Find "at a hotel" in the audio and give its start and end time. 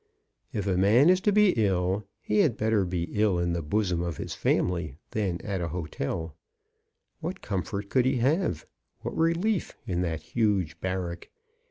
5.41-6.35